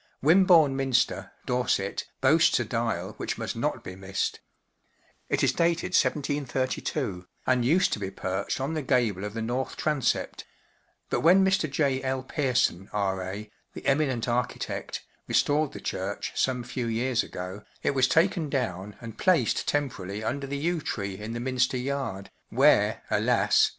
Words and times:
Wimborne 0.23 0.75
Minster, 0.75 1.31
Dorset, 1.45 2.07
boasts 2.21 2.59
a 2.59 2.65
dial 2.65 3.11
which 3.17 3.37
must 3.37 3.55
not 3.55 3.83
be 3.83 3.95
missed* 3.95 4.39
It 5.29 5.43
is 5.43 5.51
dated 5.51 5.93
1732, 5.95 7.27
and 7.45 7.63
used 7.63 7.93
to 7.93 7.99
be 7.99 8.09
perched 8.09 8.59
on 8.59 8.73
the 8.73 8.81
gable 8.81 9.23
of 9.23 9.35
the 9.35 9.43
north 9.43 9.77
transept; 9.77 10.43
but 11.11 11.19
when 11.21 11.45
Mr, 11.45 11.69
J. 11.69 12.01
L, 12.01 12.23
Pearson, 12.23 12.89
R,A*, 12.91 13.51
the 13.75 13.85
eminent 13.85 14.27
architect, 14.27 15.03
restored 15.27 15.71
the 15.71 15.79
church 15.79 16.31
some 16.33 16.63
few 16.63 16.87
years 16.87 17.21
ago, 17.21 17.63
it 17.83 17.93
was 17.93 18.07
taken 18.07 18.49
down 18.49 18.95
and 19.01 19.19
placed 19.19 19.67
tem¬ 19.67 19.87
pt 19.87 19.91
jrarily 19.93 20.25
under 20.25 20.47
the 20.47 20.57
yew 20.57 20.81
tree 20.81 21.15
in 21.19 21.33
the 21.33 21.39
Minster 21.39 21.77
yard, 21.77 22.31
where, 22.49 23.03
alas! 23.11 23.69